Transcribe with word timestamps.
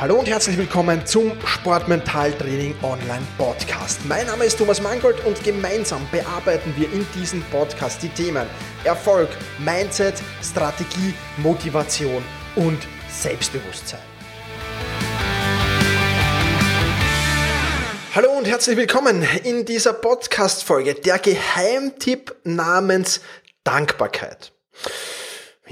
Hallo 0.00 0.18
und 0.18 0.26
herzlich 0.30 0.56
willkommen 0.56 1.04
zum 1.04 1.32
Sportmentaltraining 1.44 2.74
Online 2.80 3.20
Podcast. 3.36 4.00
Mein 4.06 4.26
Name 4.28 4.46
ist 4.46 4.56
Thomas 4.56 4.80
Mangold 4.80 5.22
und 5.26 5.44
gemeinsam 5.44 6.08
bearbeiten 6.10 6.72
wir 6.74 6.90
in 6.90 7.06
diesem 7.14 7.42
Podcast 7.50 8.02
die 8.02 8.08
Themen 8.08 8.46
Erfolg, 8.82 9.28
Mindset, 9.58 10.14
Strategie, 10.42 11.12
Motivation 11.36 12.24
und 12.56 12.78
Selbstbewusstsein. 13.10 14.00
Hallo 18.14 18.30
und 18.38 18.48
herzlich 18.48 18.78
willkommen 18.78 19.22
in 19.44 19.66
dieser 19.66 19.92
Podcast-Folge. 19.92 20.94
Der 20.94 21.18
Geheimtipp 21.18 22.34
namens 22.44 23.20
Dankbarkeit. 23.64 24.50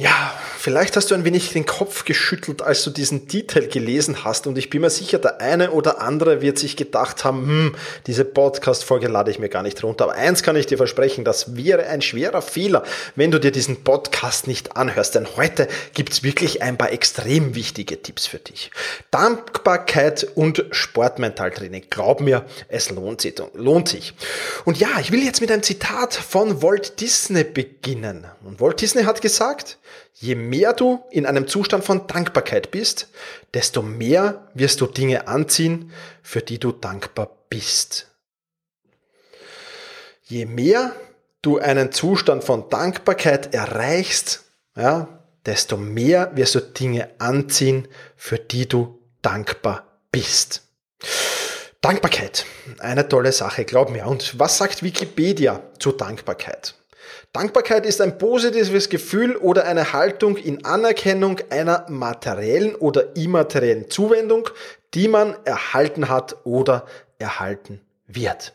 Ja, 0.00 0.32
vielleicht 0.56 0.96
hast 0.96 1.10
du 1.10 1.16
ein 1.16 1.24
wenig 1.24 1.50
den 1.50 1.66
Kopf 1.66 2.04
geschüttelt, 2.04 2.62
als 2.62 2.84
du 2.84 2.90
diesen 2.90 3.26
Titel 3.26 3.66
gelesen 3.66 4.22
hast 4.22 4.46
und 4.46 4.56
ich 4.56 4.70
bin 4.70 4.82
mir 4.82 4.90
sicher, 4.90 5.18
der 5.18 5.40
eine 5.40 5.72
oder 5.72 6.00
andere 6.00 6.40
wird 6.40 6.56
sich 6.56 6.76
gedacht 6.76 7.24
haben, 7.24 7.48
hm, 7.48 7.74
diese 8.06 8.24
Podcast-Folge 8.24 9.08
lade 9.08 9.32
ich 9.32 9.40
mir 9.40 9.48
gar 9.48 9.64
nicht 9.64 9.82
runter. 9.82 10.04
Aber 10.04 10.14
eins 10.14 10.44
kann 10.44 10.54
ich 10.54 10.66
dir 10.66 10.76
versprechen, 10.76 11.24
das 11.24 11.56
wäre 11.56 11.88
ein 11.88 12.00
schwerer 12.00 12.42
Fehler, 12.42 12.84
wenn 13.16 13.32
du 13.32 13.40
dir 13.40 13.50
diesen 13.50 13.82
Podcast 13.82 14.46
nicht 14.46 14.76
anhörst, 14.76 15.16
denn 15.16 15.26
heute 15.34 15.66
gibt's 15.94 16.22
wirklich 16.22 16.62
ein 16.62 16.78
paar 16.78 16.92
extrem 16.92 17.56
wichtige 17.56 18.00
Tipps 18.00 18.28
für 18.28 18.38
dich. 18.38 18.70
Dankbarkeit 19.10 20.28
und 20.36 20.64
Sportmentaltraining. 20.70 21.86
Glaub 21.90 22.20
mir, 22.20 22.44
es 22.68 22.90
lohnt 22.90 23.20
sich. 23.20 23.34
Lohnt 23.52 23.88
sich. 23.88 24.14
Und 24.64 24.78
ja, 24.78 25.00
ich 25.00 25.10
will 25.10 25.24
jetzt 25.24 25.40
mit 25.40 25.50
einem 25.50 25.64
Zitat 25.64 26.14
von 26.14 26.62
Walt 26.62 27.00
Disney 27.00 27.42
beginnen. 27.42 28.28
Und 28.44 28.60
Walt 28.60 28.80
Disney 28.80 29.02
hat 29.02 29.20
gesagt, 29.20 29.76
Je 30.14 30.34
mehr 30.34 30.72
du 30.72 31.04
in 31.10 31.26
einem 31.26 31.46
Zustand 31.46 31.84
von 31.84 32.06
Dankbarkeit 32.06 32.70
bist, 32.70 33.08
desto 33.54 33.82
mehr 33.82 34.48
wirst 34.54 34.80
du 34.80 34.86
Dinge 34.86 35.28
anziehen, 35.28 35.92
für 36.22 36.42
die 36.42 36.58
du 36.58 36.72
dankbar 36.72 37.30
bist. 37.48 38.08
Je 40.24 40.44
mehr 40.44 40.92
du 41.42 41.58
einen 41.58 41.92
Zustand 41.92 42.44
von 42.44 42.68
Dankbarkeit 42.68 43.54
erreichst, 43.54 44.44
ja, 44.76 45.20
desto 45.46 45.76
mehr 45.76 46.32
wirst 46.34 46.54
du 46.54 46.60
Dinge 46.60 47.08
anziehen, 47.18 47.88
für 48.16 48.38
die 48.38 48.68
du 48.68 48.98
dankbar 49.22 49.86
bist. 50.10 50.62
Dankbarkeit, 51.80 52.44
eine 52.80 53.08
tolle 53.08 53.32
Sache, 53.32 53.64
glaub 53.64 53.90
mir. 53.90 54.06
Und 54.06 54.38
was 54.38 54.58
sagt 54.58 54.82
Wikipedia 54.82 55.62
zu 55.78 55.92
Dankbarkeit? 55.92 56.74
Dankbarkeit 57.32 57.86
ist 57.86 58.00
ein 58.00 58.18
positives 58.18 58.88
Gefühl 58.88 59.36
oder 59.36 59.64
eine 59.64 59.92
Haltung 59.92 60.36
in 60.36 60.64
Anerkennung 60.64 61.40
einer 61.50 61.86
materiellen 61.88 62.74
oder 62.74 63.16
immateriellen 63.16 63.90
Zuwendung, 63.90 64.48
die 64.94 65.08
man 65.08 65.36
erhalten 65.44 66.08
hat 66.08 66.36
oder 66.44 66.86
erhalten 67.18 67.80
wird. 68.06 68.54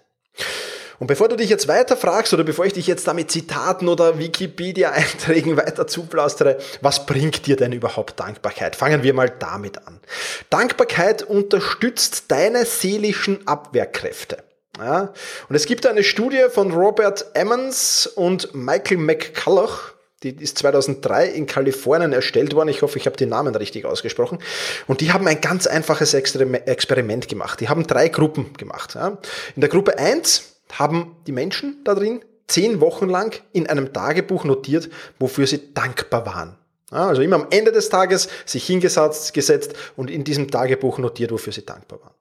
Und 1.00 1.08
bevor 1.08 1.28
du 1.28 1.36
dich 1.36 1.50
jetzt 1.50 1.68
weiter 1.68 1.98
fragst 1.98 2.34
oder 2.34 2.44
bevor 2.44 2.66
ich 2.66 2.74
dich 2.74 2.88
jetzt 2.88 3.08
da 3.08 3.14
mit 3.14 3.30
Zitaten 3.30 3.90
oder 3.90 4.20
Wikipedia-Einträgen 4.20 5.58
weiter 5.58 5.86
zuplaustere, 5.86 6.58
was 6.82 7.06
bringt 7.06 7.46
dir 7.46 7.58
denn 7.58 7.74
überhaupt 7.74 8.20
Dankbarkeit? 8.20 8.76
Fangen 8.76 9.04
wir 9.04 9.14
mal 9.14 9.30
damit 9.30 9.86
an. 9.86 10.00
Dankbarkeit 10.50 11.24
unterstützt 11.24 12.32
deine 12.32 12.66
seelischen 12.66 13.46
Abwehrkräfte. 13.48 14.38
Ja, 14.78 15.14
und 15.50 15.56
es 15.56 15.66
gibt 15.68 15.86
eine 15.86 16.04
Studie 16.04 16.46
von 16.50 16.72
Robert 16.72 17.28
Emmons 17.36 18.08
und 18.08 18.56
Michael 18.56 18.98
McCulloch, 18.98 19.94
die 20.24 20.30
ist 20.30 20.58
2003 20.60 21.28
in 21.28 21.46
Kalifornien 21.46 22.14
erstellt 22.14 22.56
worden. 22.56 22.70
Ich 22.70 22.82
hoffe, 22.82 22.98
ich 22.98 23.06
habe 23.06 23.18
die 23.18 23.26
Namen 23.26 23.54
richtig 23.56 23.86
ausgesprochen. 23.86 24.40
Und 24.88 25.02
die 25.02 25.12
haben 25.12 25.28
ein 25.28 25.42
ganz 25.42 25.68
einfaches 25.68 26.14
Experiment 26.14 27.28
gemacht. 27.28 27.60
Die 27.60 27.70
haben 27.70 27.86
drei 27.86 28.08
Gruppen 28.08 28.54
gemacht. 28.54 28.96
Ja. 28.96 29.18
In 29.56 29.62
der 29.62 29.70
Gruppe 29.70 30.00
1 30.00 30.62
haben 30.72 31.18
die 31.28 31.34
Menschen 31.34 31.82
da 31.84 31.94
drin 31.94 32.22
zehn 32.48 32.82
Wochen 32.82 33.10
lang 33.10 33.42
in 33.52 33.68
einem 33.68 33.94
Tagebuch 33.94 34.46
notiert, 34.46 34.90
wofür 35.20 35.46
sie 35.46 35.74
dankbar 35.74 36.26
waren. 36.26 36.58
Ja, 36.92 37.08
also 37.08 37.22
immer 37.22 37.36
am 37.38 37.48
Ende 37.50 37.72
des 37.72 37.90
Tages 37.90 38.30
sich 38.46 38.66
hingesetzt 38.66 39.34
gesetzt 39.34 39.74
und 39.96 40.10
in 40.10 40.24
diesem 40.24 40.50
Tagebuch 40.50 41.00
notiert, 41.00 41.32
wofür 41.32 41.52
sie 41.52 41.66
dankbar 41.66 42.02
waren. 42.02 42.14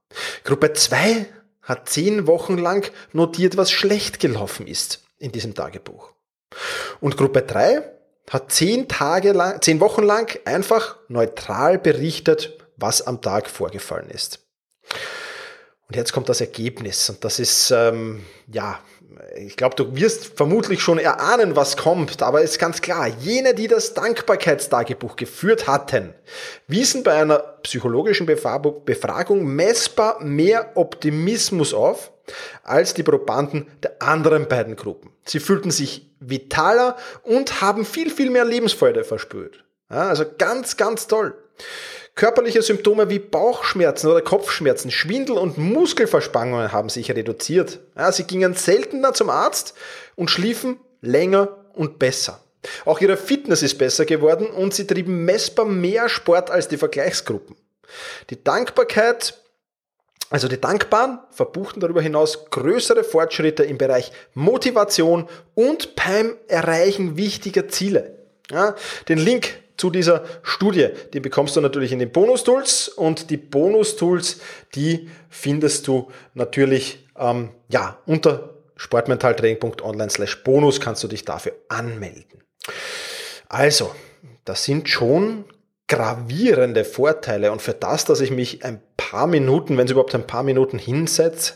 Gruppe 0.44 0.72
2 0.72 1.26
hat 1.62 1.88
zehn 1.88 2.26
Wochen 2.26 2.58
lang 2.58 2.90
notiert, 3.12 3.56
was 3.56 3.70
schlecht 3.70 4.20
gelaufen 4.20 4.66
ist 4.66 5.04
in 5.18 5.32
diesem 5.32 5.54
Tagebuch. 5.54 6.12
Und 7.00 7.16
Gruppe 7.16 7.42
3 7.42 7.82
hat 8.30 8.52
zehn 8.52 8.88
Tage 8.88 9.32
lang, 9.32 9.60
zehn 9.62 9.80
Wochen 9.80 10.02
lang 10.02 10.38
einfach 10.44 10.96
neutral 11.08 11.78
berichtet, 11.78 12.58
was 12.76 13.02
am 13.02 13.20
Tag 13.20 13.48
vorgefallen 13.48 14.10
ist. 14.10 14.41
Und 15.92 15.97
jetzt 15.97 16.14
kommt 16.14 16.30
das 16.30 16.41
Ergebnis 16.41 17.10
und 17.10 17.22
das 17.22 17.38
ist, 17.38 17.70
ähm, 17.70 18.25
ja, 18.50 18.80
ich 19.36 19.58
glaube, 19.58 19.76
du 19.76 19.94
wirst 19.94 20.38
vermutlich 20.38 20.80
schon 20.80 20.97
erahnen, 20.97 21.54
was 21.54 21.76
kommt, 21.76 22.22
aber 22.22 22.41
ist 22.41 22.58
ganz 22.58 22.80
klar, 22.80 23.08
jene, 23.08 23.53
die 23.53 23.69
das 23.69 23.92
Dankbarkeitstagebuch 23.92 25.16
geführt 25.16 25.66
hatten, 25.66 26.14
wiesen 26.66 27.02
bei 27.02 27.12
einer 27.12 27.41
psychologischen 27.62 28.25
Befragung 28.25 29.44
messbar 29.44 30.25
mehr 30.25 30.70
Optimismus 30.76 31.75
auf 31.75 32.10
als 32.62 32.94
die 32.94 33.02
Probanden 33.02 33.70
der 33.82 34.00
anderen 34.00 34.48
beiden 34.48 34.76
Gruppen. 34.76 35.10
Sie 35.26 35.41
fühlten 35.41 35.70
sich 35.70 36.10
vitaler 36.20 36.97
und 37.22 37.60
haben 37.60 37.84
viel, 37.84 38.08
viel 38.08 38.31
mehr 38.31 38.47
Lebensfreude 38.47 39.04
verspürt. 39.04 39.62
Ja, 39.91 40.08
also 40.08 40.25
ganz, 40.38 40.78
ganz 40.78 41.06
toll. 41.06 41.34
Körperliche 42.14 42.60
Symptome 42.60 43.08
wie 43.08 43.18
Bauchschmerzen 43.18 44.08
oder 44.08 44.20
Kopfschmerzen, 44.20 44.90
Schwindel 44.90 45.38
und 45.38 45.56
Muskelverspannungen 45.56 46.70
haben 46.70 46.90
sich 46.90 47.10
reduziert. 47.10 47.80
Ja, 47.96 48.12
sie 48.12 48.24
gingen 48.24 48.54
seltener 48.54 49.14
zum 49.14 49.30
Arzt 49.30 49.74
und 50.14 50.30
schliefen 50.30 50.78
länger 51.00 51.56
und 51.72 51.98
besser. 51.98 52.40
Auch 52.84 53.00
ihre 53.00 53.16
Fitness 53.16 53.62
ist 53.62 53.78
besser 53.78 54.04
geworden 54.04 54.46
und 54.46 54.74
sie 54.74 54.86
trieben 54.86 55.24
messbar 55.24 55.64
mehr 55.64 56.08
Sport 56.08 56.50
als 56.50 56.68
die 56.68 56.76
Vergleichsgruppen. 56.76 57.56
Die 58.30 58.42
Dankbarkeit 58.42 59.34
also 60.32 60.48
die 60.48 60.58
Dankbaren 60.58 61.18
verbuchten 61.30 61.80
darüber 61.80 62.00
hinaus 62.00 62.46
größere 62.48 63.04
Fortschritte 63.04 63.64
im 63.64 63.76
Bereich 63.76 64.12
Motivation 64.32 65.28
und 65.54 65.94
beim 65.94 66.38
Erreichen 66.48 67.18
wichtiger 67.18 67.68
Ziele. 67.68 68.18
Ja, 68.50 68.74
den 69.10 69.18
Link 69.18 69.60
zu 69.76 69.90
dieser 69.90 70.24
Studie. 70.42 70.88
Die 71.12 71.20
bekommst 71.20 71.56
du 71.56 71.60
natürlich 71.60 71.92
in 71.92 71.98
den 71.98 72.12
Bonus-Tools 72.12 72.88
und 72.88 73.30
die 73.30 73.36
Bonus-Tools, 73.36 74.40
die 74.74 75.08
findest 75.28 75.86
du 75.88 76.10
natürlich 76.34 77.06
ähm, 77.18 77.50
ja, 77.68 77.98
unter 78.06 78.50
sportmentaltraining.online 78.76 80.10
slash 80.10 80.42
bonus 80.42 80.80
kannst 80.80 81.04
du 81.04 81.08
dich 81.08 81.24
dafür 81.24 81.52
anmelden. 81.68 82.42
Also, 83.48 83.94
das 84.44 84.64
sind 84.64 84.88
schon 84.88 85.44
gravierende 85.86 86.84
Vorteile 86.84 87.52
und 87.52 87.60
für 87.60 87.74
das, 87.74 88.04
dass 88.04 88.20
ich 88.20 88.30
mich 88.30 88.64
ein 88.64 88.80
paar 88.96 89.26
Minuten, 89.26 89.76
wenn 89.76 89.84
es 89.84 89.90
überhaupt 89.90 90.14
ein 90.14 90.26
paar 90.26 90.42
Minuten 90.42 90.78
hinsetze, 90.78 91.54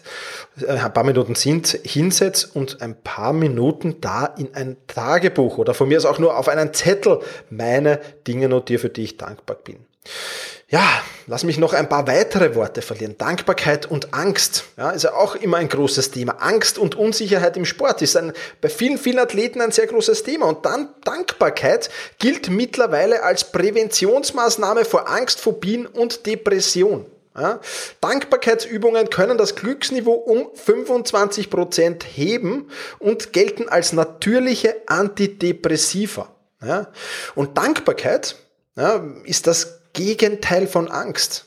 ein 0.66 0.92
paar 0.92 1.04
Minuten 1.04 1.34
sind, 1.34 1.78
hinsetze 1.84 2.48
und 2.54 2.80
ein 2.80 3.00
paar 3.02 3.32
Minuten 3.32 4.00
da 4.00 4.26
in 4.26 4.54
ein 4.54 4.76
Tagebuch 4.86 5.58
oder 5.58 5.74
von 5.74 5.88
mir 5.88 5.98
aus 5.98 6.06
auch 6.06 6.18
nur 6.18 6.36
auf 6.38 6.48
einen 6.48 6.72
Zettel 6.72 7.20
meine 7.50 8.00
Dinge 8.26 8.48
notiere, 8.48 8.80
für 8.80 8.88
die 8.88 9.04
ich 9.04 9.16
dankbar 9.16 9.56
bin. 9.56 9.84
Ja, 10.68 10.84
lass 11.28 11.44
mich 11.44 11.58
noch 11.58 11.74
ein 11.74 11.88
paar 11.88 12.08
weitere 12.08 12.56
Worte 12.56 12.82
verlieren. 12.82 13.16
Dankbarkeit 13.16 13.86
und 13.86 14.12
Angst. 14.14 14.64
Ja, 14.76 14.90
ist 14.90 15.04
ja 15.04 15.14
auch 15.14 15.36
immer 15.36 15.58
ein 15.58 15.68
großes 15.68 16.10
Thema. 16.10 16.38
Angst 16.40 16.76
und 16.78 16.96
Unsicherheit 16.96 17.56
im 17.56 17.64
Sport 17.64 18.02
ist 18.02 18.16
ein, 18.16 18.32
bei 18.60 18.68
vielen, 18.68 18.98
vielen 18.98 19.20
Athleten 19.20 19.60
ein 19.60 19.70
sehr 19.70 19.86
großes 19.86 20.24
Thema. 20.24 20.46
Und 20.46 20.66
dann 20.66 20.88
Dankbarkeit 21.04 21.88
gilt 22.18 22.50
mittlerweile 22.50 23.22
als 23.22 23.52
Präventionsmaßnahme 23.52 24.84
vor 24.84 25.08
Angst, 25.08 25.40
Phobien 25.40 25.86
und 25.86 26.26
Depression. 26.26 27.06
Ja, 27.36 27.60
Dankbarkeitsübungen 28.00 29.10
können 29.10 29.36
das 29.36 29.56
Glücksniveau 29.56 30.14
um 30.14 30.48
25 30.54 31.50
Prozent 31.50 32.04
heben 32.04 32.70
und 32.98 33.34
gelten 33.34 33.68
als 33.68 33.92
natürliche 33.92 34.74
Antidepressiva. 34.86 36.34
Ja, 36.62 36.88
und 37.34 37.58
Dankbarkeit 37.58 38.36
ja, 38.76 39.04
ist 39.24 39.46
das 39.46 39.80
Gegenteil 39.92 40.66
von 40.66 40.90
Angst. 40.90 41.46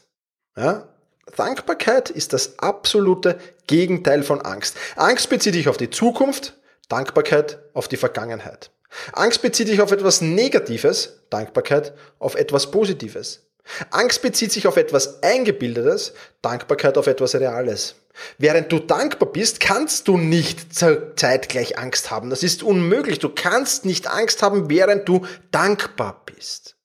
Dankbarkeit 1.36 2.10
ist 2.10 2.34
das 2.34 2.60
absolute 2.60 3.40
Gegenteil 3.68 4.24
von 4.24 4.42
Angst. 4.42 4.76
Angst 4.96 5.30
bezieht 5.30 5.54
sich 5.54 5.70
auf 5.70 5.78
die 5.78 5.90
Zukunft, 5.90 6.58
Dankbarkeit 6.90 7.60
auf 7.74 7.88
die 7.88 7.98
Vergangenheit. 7.98 8.72
Angst 9.14 9.42
bezieht 9.42 9.68
sich 9.68 9.82
auf 9.82 9.92
etwas 9.92 10.22
Negatives, 10.22 11.20
Dankbarkeit 11.30 11.94
auf 12.18 12.36
etwas 12.36 12.72
Positives. 12.72 13.49
Angst 13.92 14.22
bezieht 14.22 14.52
sich 14.52 14.68
auf 14.68 14.78
etwas 14.78 15.22
Eingebildetes, 15.24 16.14
Dankbarkeit 16.42 16.98
auf 16.98 17.08
etwas 17.08 17.36
Reales. 17.36 17.96
Während 18.38 18.72
du 18.72 18.80
dankbar 18.80 19.32
bist, 19.32 19.60
kannst 19.60 20.08
du 20.08 20.18
nicht 20.18 20.74
zeitgleich 20.74 21.78
Angst 21.78 22.12
haben. 22.12 22.30
Das 22.30 22.44
ist 22.44 22.64
unmöglich. 22.64 23.20
Du 23.20 23.30
kannst 23.30 23.86
nicht 23.86 24.08
Angst 24.08 24.44
haben, 24.44 24.70
während 24.70 25.08
du 25.08 25.26
dankbar 25.52 26.24
bist. 26.26 26.76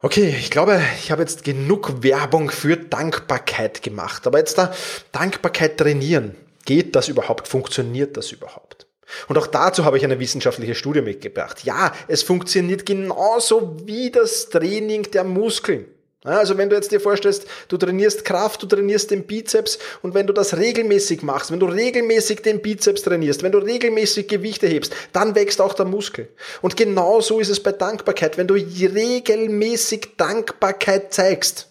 Okay, 0.00 0.34
ich 0.38 0.50
glaube, 0.50 0.80
ich 1.00 1.10
habe 1.10 1.22
jetzt 1.22 1.44
genug 1.44 2.02
Werbung 2.02 2.50
für 2.50 2.76
Dankbarkeit 2.76 3.82
gemacht. 3.82 4.26
Aber 4.26 4.38
jetzt 4.38 4.56
da 4.56 4.72
Dankbarkeit 5.12 5.76
trainieren. 5.76 6.36
Geht 6.64 6.94
das 6.96 7.08
überhaupt? 7.08 7.48
Funktioniert 7.48 8.16
das 8.16 8.30
überhaupt? 8.30 8.87
Und 9.28 9.38
auch 9.38 9.46
dazu 9.46 9.84
habe 9.84 9.96
ich 9.96 10.04
eine 10.04 10.20
wissenschaftliche 10.20 10.74
Studie 10.74 11.00
mitgebracht. 11.00 11.64
Ja, 11.64 11.92
es 12.08 12.22
funktioniert 12.22 12.86
genauso 12.86 13.76
wie 13.84 14.10
das 14.10 14.48
Training 14.50 15.10
der 15.10 15.24
Muskeln. 15.24 15.86
Also 16.24 16.58
wenn 16.58 16.68
du 16.68 16.74
jetzt 16.74 16.90
dir 16.90 17.00
vorstellst, 17.00 17.46
du 17.68 17.76
trainierst 17.76 18.24
Kraft, 18.24 18.62
du 18.62 18.66
trainierst 18.66 19.12
den 19.12 19.24
Bizeps 19.24 19.78
und 20.02 20.14
wenn 20.14 20.26
du 20.26 20.32
das 20.32 20.56
regelmäßig 20.56 21.22
machst, 21.22 21.52
wenn 21.52 21.60
du 21.60 21.66
regelmäßig 21.66 22.42
den 22.42 22.60
Bizeps 22.60 23.02
trainierst, 23.02 23.44
wenn 23.44 23.52
du 23.52 23.58
regelmäßig 23.58 24.26
Gewichte 24.26 24.66
hebst, 24.66 24.92
dann 25.12 25.36
wächst 25.36 25.60
auch 25.60 25.74
der 25.74 25.86
Muskel. 25.86 26.28
Und 26.60 26.76
genau 26.76 27.20
so 27.20 27.38
ist 27.38 27.50
es 27.50 27.62
bei 27.62 27.70
Dankbarkeit. 27.70 28.36
Wenn 28.36 28.48
du 28.48 28.54
regelmäßig 28.54 30.16
Dankbarkeit 30.16 31.14
zeigst, 31.14 31.68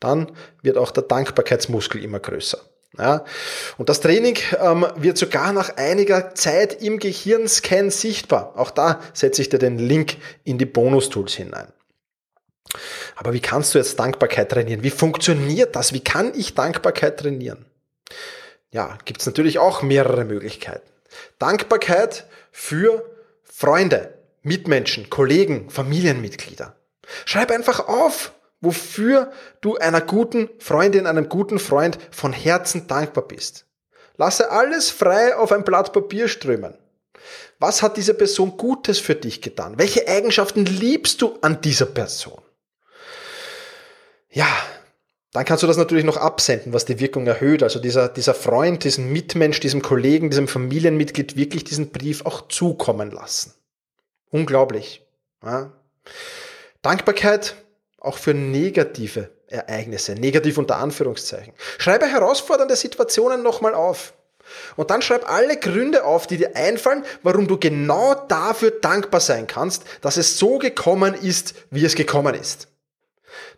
dann 0.00 0.32
wird 0.62 0.76
auch 0.76 0.90
der 0.90 1.04
Dankbarkeitsmuskel 1.04 2.02
immer 2.02 2.18
größer. 2.20 2.58
Ja, 2.96 3.24
und 3.76 3.88
das 3.88 4.00
Training 4.00 4.38
ähm, 4.58 4.86
wird 4.96 5.18
sogar 5.18 5.52
nach 5.52 5.76
einiger 5.76 6.34
Zeit 6.34 6.82
im 6.82 6.98
Gehirnscan 6.98 7.90
sichtbar. 7.90 8.54
Auch 8.56 8.70
da 8.70 9.00
setze 9.12 9.42
ich 9.42 9.50
dir 9.50 9.58
den 9.58 9.78
Link 9.78 10.16
in 10.44 10.56
die 10.56 10.64
Bonus-Tools 10.64 11.34
hinein. 11.34 11.72
Aber 13.14 13.32
wie 13.34 13.40
kannst 13.40 13.74
du 13.74 13.78
jetzt 13.78 13.98
Dankbarkeit 13.98 14.50
trainieren? 14.50 14.82
Wie 14.82 14.90
funktioniert 14.90 15.76
das? 15.76 15.92
Wie 15.92 16.00
kann 16.00 16.32
ich 16.34 16.54
Dankbarkeit 16.54 17.20
trainieren? 17.20 17.66
Ja, 18.70 18.98
gibt 19.04 19.20
es 19.20 19.26
natürlich 19.26 19.58
auch 19.58 19.82
mehrere 19.82 20.24
Möglichkeiten. 20.24 20.86
Dankbarkeit 21.38 22.26
für 22.52 23.04
Freunde, 23.42 24.14
Mitmenschen, 24.42 25.10
Kollegen, 25.10 25.70
Familienmitglieder. 25.70 26.76
Schreib 27.24 27.50
einfach 27.50 27.88
auf, 27.88 28.32
wofür 28.60 29.32
du 29.60 29.76
einer 29.76 30.00
guten 30.00 30.48
Freundin, 30.58 31.06
einem 31.06 31.28
guten 31.28 31.58
Freund 31.58 31.98
von 32.10 32.32
Herzen 32.32 32.86
dankbar 32.86 33.26
bist. 33.26 33.66
Lasse 34.16 34.50
alles 34.50 34.90
frei 34.90 35.36
auf 35.36 35.52
ein 35.52 35.64
Blatt 35.64 35.92
Papier 35.92 36.28
strömen. 36.28 36.74
Was 37.60 37.82
hat 37.82 37.96
diese 37.96 38.14
Person 38.14 38.56
Gutes 38.56 38.98
für 38.98 39.14
dich 39.14 39.42
getan? 39.42 39.78
Welche 39.78 40.06
Eigenschaften 40.06 40.64
liebst 40.64 41.22
du 41.22 41.38
an 41.40 41.60
dieser 41.60 41.86
Person? 41.86 42.40
Ja, 44.30 44.48
dann 45.32 45.44
kannst 45.44 45.62
du 45.62 45.66
das 45.66 45.76
natürlich 45.76 46.04
noch 46.04 46.16
absenden, 46.16 46.72
was 46.72 46.84
die 46.84 47.00
Wirkung 47.00 47.26
erhöht. 47.26 47.62
Also 47.62 47.80
dieser, 47.80 48.08
dieser 48.08 48.34
Freund, 48.34 48.84
diesen 48.84 49.12
Mitmensch, 49.12 49.60
diesem 49.60 49.82
Kollegen, 49.82 50.30
diesem 50.30 50.48
Familienmitglied 50.48 51.36
wirklich 51.36 51.64
diesen 51.64 51.90
Brief 51.90 52.24
auch 52.24 52.48
zukommen 52.48 53.10
lassen. 53.10 53.54
Unglaublich. 54.30 55.06
Ja. 55.44 55.72
Dankbarkeit 56.82 57.56
auch 57.98 58.16
für 58.16 58.34
negative 58.34 59.30
Ereignisse, 59.48 60.12
negativ 60.12 60.58
unter 60.58 60.76
Anführungszeichen. 60.76 61.52
Schreibe 61.78 62.06
herausfordernde 62.06 62.76
Situationen 62.76 63.42
nochmal 63.42 63.74
auf. 63.74 64.14
Und 64.76 64.90
dann 64.90 65.02
schreib 65.02 65.28
alle 65.30 65.58
Gründe 65.58 66.04
auf, 66.04 66.26
die 66.26 66.38
dir 66.38 66.56
einfallen, 66.56 67.04
warum 67.22 67.48
du 67.48 67.58
genau 67.58 68.14
dafür 68.14 68.70
dankbar 68.70 69.20
sein 69.20 69.46
kannst, 69.46 69.84
dass 70.00 70.16
es 70.16 70.38
so 70.38 70.58
gekommen 70.58 71.14
ist, 71.14 71.54
wie 71.70 71.84
es 71.84 71.94
gekommen 71.94 72.34
ist. 72.34 72.68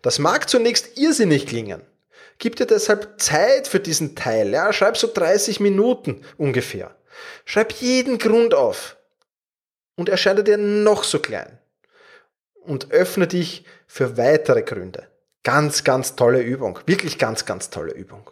Das 0.01 0.19
mag 0.19 0.49
zunächst 0.49 0.97
irrsinnig 0.97 1.47
klingen. 1.47 1.81
Gib 2.39 2.55
dir 2.55 2.65
deshalb 2.65 3.21
Zeit 3.21 3.67
für 3.67 3.79
diesen 3.79 4.15
Teil. 4.15 4.49
Ja? 4.49 4.73
Schreib 4.73 4.97
so 4.97 5.09
30 5.13 5.59
Minuten 5.59 6.25
ungefähr. 6.37 6.95
Schreib 7.45 7.71
jeden 7.73 8.17
Grund 8.17 8.53
auf. 8.53 8.97
Und 9.95 10.09
erscheine 10.09 10.43
dir 10.43 10.57
noch 10.57 11.03
so 11.03 11.19
klein. 11.19 11.59
Und 12.63 12.91
öffne 12.91 13.27
dich 13.27 13.65
für 13.91 14.15
weitere 14.15 14.61
Gründe. 14.61 15.07
Ganz, 15.43 15.83
ganz 15.83 16.15
tolle 16.15 16.41
Übung. 16.41 16.79
Wirklich 16.85 17.17
ganz, 17.17 17.43
ganz 17.45 17.69
tolle 17.69 17.91
Übung. 17.91 18.31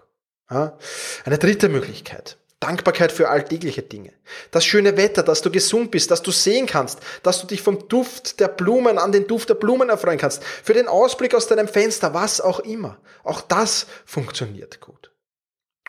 Ja? 0.50 0.78
Eine 1.26 1.38
dritte 1.38 1.68
Möglichkeit. 1.68 2.38
Dankbarkeit 2.62 3.12
für 3.12 3.28
alltägliche 3.28 3.82
Dinge. 3.82 4.14
Das 4.52 4.64
schöne 4.64 4.96
Wetter, 4.96 5.22
dass 5.22 5.42
du 5.42 5.52
gesund 5.52 5.92
bist, 5.92 6.12
dass 6.12 6.22
du 6.22 6.32
sehen 6.32 6.66
kannst, 6.66 7.00
dass 7.24 7.42
du 7.42 7.48
dich 7.48 7.62
vom 7.62 7.90
Duft 7.90 8.40
der 8.40 8.48
Blumen 8.48 8.98
an 8.98 9.12
den 9.12 9.28
Duft 9.28 9.50
der 9.50 9.56
Blumen 9.56 9.90
erfreuen 9.90 10.18
kannst, 10.18 10.46
für 10.46 10.74
den 10.74 10.88
Ausblick 10.88 11.36
aus 11.36 11.48
deinem 11.48 11.68
Fenster, 11.68 12.14
was 12.14 12.40
auch 12.40 12.62
immer. 12.62 12.98
Auch 13.26 13.42
das 13.42 13.86
funktioniert 14.06 14.80
gut. 14.80 15.12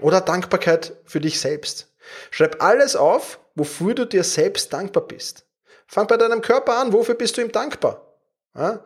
Oder 0.01 0.21
Dankbarkeit 0.21 0.97
für 1.05 1.21
dich 1.21 1.39
selbst. 1.39 1.93
Schreib 2.33 2.61
alles 2.61 2.97
auf, 2.97 3.39
wofür 3.55 3.95
du 3.95 4.05
dir 4.05 4.25
selbst 4.25 4.73
dankbar 4.73 5.07
bist. 5.07 5.47
Fang 5.87 6.09
bei 6.09 6.17
deinem 6.17 6.41
Körper 6.41 6.77
an, 6.79 6.93
wofür 6.93 7.15
bist 7.15 7.37
du 7.37 7.41
ihm 7.41 7.53
dankbar? 7.53 8.17
Ja? 8.57 8.83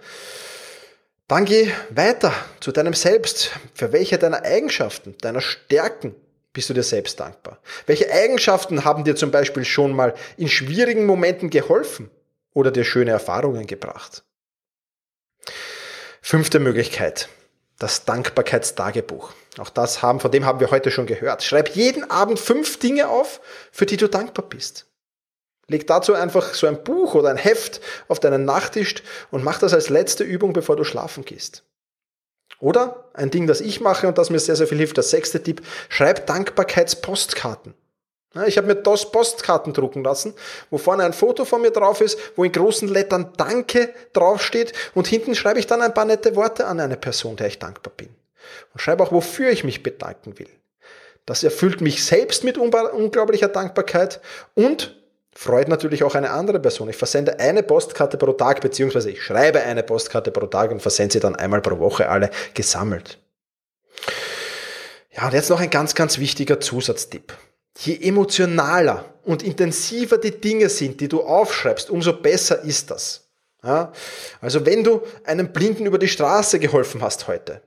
Dann 1.28 1.46
geh 1.46 1.72
weiter 1.90 2.32
zu 2.60 2.70
deinem 2.70 2.92
Selbst. 2.92 3.52
Für 3.74 3.92
welche 3.92 4.18
deiner 4.18 4.42
Eigenschaften, 4.42 5.16
deiner 5.20 5.40
Stärken 5.40 6.14
bist 6.52 6.68
du 6.68 6.74
dir 6.74 6.82
selbst 6.82 7.18
dankbar? 7.18 7.58
Welche 7.86 8.10
Eigenschaften 8.10 8.84
haben 8.84 9.04
dir 9.04 9.16
zum 9.16 9.30
Beispiel 9.30 9.64
schon 9.64 9.92
mal 9.92 10.14
in 10.36 10.48
schwierigen 10.48 11.06
Momenten 11.06 11.50
geholfen 11.50 12.10
oder 12.52 12.70
dir 12.70 12.84
schöne 12.84 13.10
Erfahrungen 13.10 13.66
gebracht? 13.66 14.22
Fünfte 16.20 16.58
Möglichkeit. 16.58 17.28
Das 17.78 18.04
Dankbarkeitstagebuch. 18.04 19.32
Auch 19.58 19.70
das 19.70 20.00
haben, 20.02 20.20
von 20.20 20.30
dem 20.30 20.44
haben 20.44 20.60
wir 20.60 20.70
heute 20.70 20.90
schon 20.90 21.06
gehört. 21.06 21.42
Schreib 21.42 21.74
jeden 21.74 22.08
Abend 22.10 22.38
fünf 22.38 22.78
Dinge 22.78 23.08
auf, 23.08 23.40
für 23.72 23.86
die 23.86 23.96
du 23.96 24.08
dankbar 24.08 24.46
bist. 24.48 24.86
Leg 25.68 25.86
dazu 25.86 26.14
einfach 26.14 26.54
so 26.54 26.66
ein 26.66 26.82
Buch 26.84 27.14
oder 27.14 27.30
ein 27.30 27.36
Heft 27.36 27.80
auf 28.08 28.20
deinen 28.20 28.44
Nachttisch 28.44 28.96
und 29.30 29.44
mach 29.44 29.58
das 29.58 29.72
als 29.72 29.88
letzte 29.88 30.24
Übung, 30.24 30.52
bevor 30.52 30.76
du 30.76 30.84
schlafen 30.84 31.24
gehst. 31.24 31.64
Oder 32.60 33.10
ein 33.14 33.30
Ding, 33.30 33.46
das 33.46 33.60
ich 33.60 33.80
mache 33.80 34.06
und 34.06 34.18
das 34.18 34.30
mir 34.30 34.38
sehr, 34.38 34.56
sehr 34.56 34.66
viel 34.66 34.78
hilft, 34.78 34.96
der 34.96 35.04
sechste 35.04 35.42
Tipp, 35.42 35.62
schreib 35.88 36.26
Dankbarkeitspostkarten. 36.26 37.74
Ich 38.46 38.56
habe 38.56 38.66
mir 38.66 38.74
DOS 38.74 39.12
Postkarten 39.12 39.72
drucken 39.72 40.02
lassen, 40.02 40.34
wo 40.68 40.78
vorne 40.78 41.04
ein 41.04 41.12
Foto 41.12 41.44
von 41.44 41.62
mir 41.62 41.70
drauf 41.70 42.00
ist, 42.00 42.18
wo 42.34 42.42
in 42.42 42.50
großen 42.50 42.88
Lettern 42.88 43.32
Danke 43.36 43.94
draufsteht 44.12 44.72
und 44.94 45.06
hinten 45.06 45.36
schreibe 45.36 45.60
ich 45.60 45.68
dann 45.68 45.82
ein 45.82 45.94
paar 45.94 46.04
nette 46.04 46.34
Worte 46.34 46.66
an 46.66 46.80
eine 46.80 46.96
Person, 46.96 47.36
der 47.36 47.46
ich 47.46 47.60
dankbar 47.60 47.92
bin. 47.96 48.08
Und 48.72 48.80
schreibe 48.80 49.04
auch, 49.04 49.12
wofür 49.12 49.50
ich 49.50 49.62
mich 49.62 49.84
bedanken 49.84 50.38
will. 50.38 50.48
Das 51.26 51.44
erfüllt 51.44 51.80
mich 51.80 52.04
selbst 52.04 52.42
mit 52.42 52.58
unglaublicher 52.58 53.48
Dankbarkeit 53.48 54.20
und 54.54 54.96
freut 55.34 55.68
natürlich 55.68 56.04
auch 56.04 56.14
eine 56.14 56.30
andere 56.30 56.60
Person. 56.60 56.88
Ich 56.88 56.96
versende 56.96 57.38
eine 57.40 57.62
Postkarte 57.62 58.16
pro 58.16 58.32
Tag, 58.32 58.60
beziehungsweise 58.60 59.10
ich 59.10 59.22
schreibe 59.22 59.60
eine 59.60 59.82
Postkarte 59.82 60.30
pro 60.30 60.46
Tag 60.46 60.70
und 60.70 60.80
versende 60.80 61.14
sie 61.14 61.20
dann 61.20 61.36
einmal 61.36 61.60
pro 61.60 61.78
Woche 61.78 62.08
alle 62.08 62.30
gesammelt. 62.54 63.18
Ja, 65.16 65.26
und 65.26 65.34
jetzt 65.34 65.50
noch 65.50 65.60
ein 65.60 65.70
ganz, 65.70 65.94
ganz 65.94 66.18
wichtiger 66.18 66.60
Zusatztipp. 66.60 67.32
Je 67.78 67.98
emotionaler 68.00 69.04
und 69.24 69.42
intensiver 69.42 70.18
die 70.18 70.40
Dinge 70.40 70.68
sind, 70.68 71.00
die 71.00 71.08
du 71.08 71.22
aufschreibst, 71.22 71.90
umso 71.90 72.12
besser 72.12 72.62
ist 72.62 72.90
das. 72.90 73.28
Ja? 73.62 73.92
Also 74.40 74.64
wenn 74.66 74.84
du 74.84 75.02
einem 75.24 75.52
Blinden 75.52 75.86
über 75.86 75.98
die 75.98 76.08
Straße 76.08 76.58
geholfen 76.58 77.02
hast 77.02 77.26
heute 77.26 77.62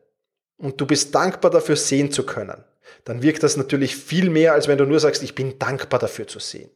und 0.58 0.80
du 0.80 0.86
bist 0.86 1.14
dankbar 1.14 1.52
dafür 1.52 1.76
sehen 1.76 2.12
zu 2.12 2.26
können, 2.26 2.64
dann 3.04 3.22
wirkt 3.22 3.44
das 3.44 3.58
natürlich 3.58 3.96
viel 3.96 4.30
mehr, 4.30 4.54
als 4.54 4.68
wenn 4.68 4.78
du 4.78 4.86
nur 4.86 5.00
sagst, 5.00 5.24
ich 5.24 5.36
bin 5.36 5.60
dankbar 5.60 6.00
dafür 6.00 6.28
zu 6.28 6.40
sehen. 6.40 6.70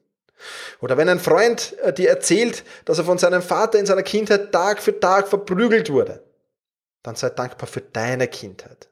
Oder 0.79 0.97
wenn 0.97 1.09
ein 1.09 1.19
Freund 1.19 1.77
äh, 1.79 1.93
dir 1.93 2.09
erzählt, 2.09 2.63
dass 2.85 2.97
er 2.97 3.05
von 3.05 3.17
seinem 3.17 3.41
Vater 3.41 3.79
in 3.79 3.85
seiner 3.85 4.03
Kindheit 4.03 4.51
Tag 4.51 4.81
für 4.81 4.99
Tag 4.99 5.27
verprügelt 5.27 5.89
wurde, 5.89 6.23
dann 7.03 7.15
sei 7.15 7.29
dankbar 7.29 7.67
für 7.67 7.81
deine 7.81 8.27
Kindheit. 8.27 8.89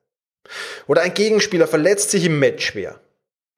Oder 0.87 1.01
ein 1.01 1.13
Gegenspieler 1.13 1.67
verletzt 1.67 2.11
sich 2.11 2.25
im 2.25 2.39
Match 2.39 2.65
schwer 2.65 2.99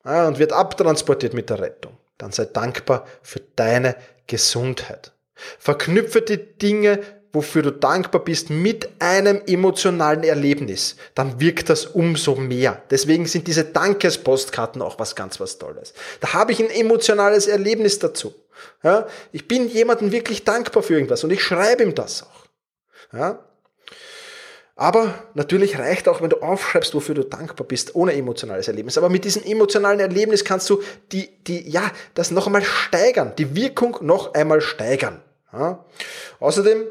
und 0.03 0.39
wird 0.39 0.51
abtransportiert 0.51 1.33
mit 1.33 1.49
der 1.49 1.59
Rettung, 1.59 1.97
dann 2.17 2.31
sei 2.31 2.45
dankbar 2.45 3.07
für 3.21 3.39
deine 3.55 3.95
Gesundheit. 4.27 5.13
Verknüpfe 5.57 6.21
die 6.21 6.37
Dinge 6.37 6.99
wofür 7.33 7.61
du 7.61 7.71
dankbar 7.71 8.23
bist, 8.23 8.49
mit 8.49 8.89
einem 8.99 9.41
emotionalen 9.47 10.23
Erlebnis, 10.23 10.95
dann 11.15 11.39
wirkt 11.39 11.69
das 11.69 11.85
umso 11.85 12.35
mehr. 12.35 12.81
Deswegen 12.89 13.25
sind 13.25 13.47
diese 13.47 13.63
Dankespostkarten 13.63 14.81
auch 14.81 14.99
was 14.99 15.15
ganz 15.15 15.39
was 15.39 15.57
Tolles. 15.57 15.93
Da 16.19 16.33
habe 16.33 16.51
ich 16.51 16.59
ein 16.59 16.69
emotionales 16.69 17.47
Erlebnis 17.47 17.99
dazu. 17.99 18.33
Ja, 18.83 19.07
ich 19.31 19.47
bin 19.47 19.69
jemandem 19.69 20.11
wirklich 20.11 20.43
dankbar 20.43 20.83
für 20.83 20.93
irgendwas 20.93 21.23
und 21.23 21.31
ich 21.31 21.43
schreibe 21.43 21.83
ihm 21.83 21.95
das 21.95 22.23
auch. 22.23 23.17
Ja, 23.17 23.39
aber 24.81 25.13
natürlich 25.35 25.77
reicht 25.77 26.07
auch, 26.07 26.21
wenn 26.21 26.31
du 26.31 26.41
aufschreibst, 26.41 26.95
wofür 26.95 27.13
du 27.13 27.23
dankbar 27.23 27.67
bist, 27.67 27.93
ohne 27.93 28.13
emotionales 28.13 28.67
Erlebnis. 28.67 28.97
Aber 28.97 29.09
mit 29.09 29.25
diesem 29.25 29.43
emotionalen 29.43 29.99
Erlebnis 29.99 30.43
kannst 30.43 30.67
du 30.71 30.81
die, 31.11 31.29
die, 31.43 31.69
ja, 31.69 31.91
das 32.15 32.31
noch 32.31 32.47
einmal 32.47 32.63
steigern, 32.63 33.33
die 33.37 33.55
Wirkung 33.55 33.97
noch 34.01 34.33
einmal 34.33 34.59
steigern. 34.59 35.21
Ja. 35.53 35.85
Außerdem 36.39 36.85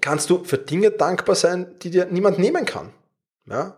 kannst 0.00 0.30
du 0.30 0.44
für 0.44 0.58
Dinge 0.58 0.90
dankbar 0.90 1.36
sein, 1.36 1.78
die 1.82 1.90
dir 1.90 2.06
niemand 2.06 2.38
nehmen 2.38 2.64
kann. 2.64 2.92
Ja? 3.46 3.76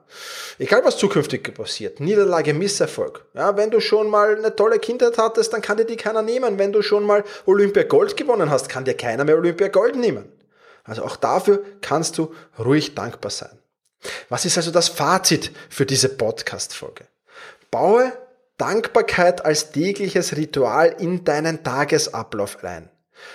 Egal 0.58 0.84
was 0.84 0.96
zukünftig 0.96 1.52
passiert, 1.54 2.00
Niederlage, 2.00 2.54
Misserfolg. 2.54 3.24
Ja, 3.34 3.56
wenn 3.56 3.70
du 3.70 3.80
schon 3.80 4.08
mal 4.08 4.36
eine 4.36 4.54
tolle 4.54 4.78
Kindheit 4.78 5.18
hattest, 5.18 5.52
dann 5.52 5.62
kann 5.62 5.76
dir 5.76 5.84
die 5.84 5.96
keiner 5.96 6.22
nehmen. 6.22 6.58
Wenn 6.58 6.72
du 6.72 6.82
schon 6.82 7.04
mal 7.04 7.24
Olympia 7.46 7.82
Gold 7.82 8.16
gewonnen 8.16 8.50
hast, 8.50 8.68
kann 8.68 8.84
dir 8.84 8.94
keiner 8.94 9.24
mehr 9.24 9.36
Olympia 9.36 9.68
Gold 9.68 9.96
nehmen. 9.96 10.30
Also 10.84 11.02
auch 11.02 11.16
dafür 11.16 11.64
kannst 11.80 12.16
du 12.18 12.32
ruhig 12.58 12.94
dankbar 12.94 13.30
sein. 13.30 13.58
Was 14.28 14.44
ist 14.44 14.56
also 14.56 14.70
das 14.70 14.88
Fazit 14.88 15.50
für 15.68 15.84
diese 15.84 16.10
Podcast-Folge? 16.10 17.06
Baue 17.72 18.12
Dankbarkeit 18.56 19.44
als 19.44 19.72
tägliches 19.72 20.36
Ritual 20.36 20.94
in 20.98 21.24
deinen 21.24 21.62
Tagesablauf 21.62 22.62
ein. 22.64 22.88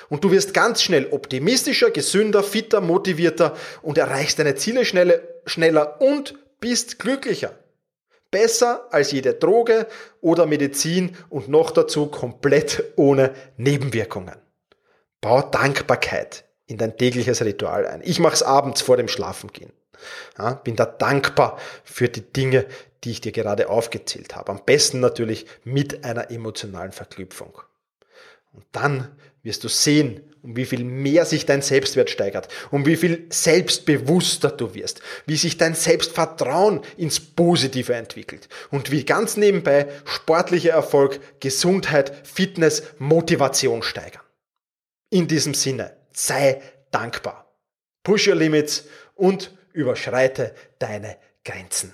Und 0.10 0.24
du 0.24 0.32
wirst 0.32 0.54
ganz 0.54 0.82
schnell 0.82 1.08
optimistischer, 1.12 1.92
gesünder, 1.92 2.44
fitter, 2.44 2.82
motivierter 2.82 3.56
und 3.82 3.98
erreichst 3.98 4.40
deine 4.40 4.56
Ziele 4.56 4.86
schneller 4.86 6.02
und 6.02 6.36
bist 6.60 7.00
glücklicher. 7.00 7.54
Besser 8.30 8.88
als 8.92 9.12
jede 9.12 9.34
Droge 9.34 9.88
oder 10.22 10.46
Medizin 10.46 11.18
und 11.30 11.50
noch 11.50 11.72
dazu 11.72 12.08
komplett 12.08 12.94
ohne 12.96 13.34
Nebenwirkungen. 13.58 14.36
Bau 15.20 15.42
Dankbarkeit 15.42 16.46
in 16.66 16.78
dein 16.78 16.98
tägliches 16.98 17.44
Ritual 17.44 17.86
ein. 17.86 18.02
Ich 18.04 18.20
mache 18.20 18.36
es 18.36 18.44
abends 18.44 18.82
vor 18.82 18.96
dem 18.96 19.10
Schlafengehen. 19.10 19.74
Ja, 20.38 20.54
bin 20.54 20.76
da 20.76 20.86
dankbar 20.86 21.60
für 21.84 22.08
die 22.08 22.22
Dinge, 22.22 22.66
die 23.04 23.12
ich 23.12 23.22
dir 23.22 23.32
gerade 23.32 23.70
aufgezählt 23.70 24.36
habe. 24.36 24.52
Am 24.52 24.64
besten 24.66 25.00
natürlich 25.00 25.46
mit 25.64 26.06
einer 26.06 26.32
emotionalen 26.32 26.92
Verknüpfung. 26.92 27.62
Und 28.54 28.66
dann 28.72 29.16
wirst 29.44 29.64
du 29.64 29.68
sehen, 29.68 30.22
um 30.44 30.56
wie 30.56 30.66
viel 30.66 30.84
mehr 30.84 31.26
sich 31.26 31.46
dein 31.46 31.62
Selbstwert 31.62 32.10
steigert, 32.10 32.48
um 32.72 32.86
wie 32.86 32.96
viel 32.96 33.28
selbstbewusster 33.30 34.50
du 34.50 34.74
wirst, 34.74 35.02
wie 35.26 35.38
sich 35.38 35.58
dein 35.58 35.76
Selbstvertrauen 35.76 36.82
ins 36.98 37.20
Positive 37.20 37.94
entwickelt 37.94 38.50
und 38.72 38.92
wie 38.92 39.06
ganz 39.06 39.38
nebenbei 39.38 39.88
sportlicher 40.06 40.72
Erfolg, 40.72 41.20
Gesundheit, 41.40 42.28
Fitness, 42.28 42.84
Motivation 42.98 43.84
steigern. 43.84 44.24
In 45.10 45.28
diesem 45.28 45.54
Sinne, 45.54 45.96
sei 46.14 46.62
dankbar. 46.92 47.54
Push 48.04 48.28
your 48.28 48.36
limits 48.36 48.86
und 49.16 49.56
überschreite 49.74 50.56
deine 50.80 51.18
Grenzen. 51.44 51.94